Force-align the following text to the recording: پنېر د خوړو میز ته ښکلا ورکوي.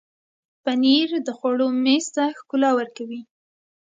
پنېر 0.63 1.09
د 1.27 1.29
خوړو 1.37 1.67
میز 1.83 2.05
ته 2.15 2.23
ښکلا 2.37 2.69
ورکوي. 2.79 3.21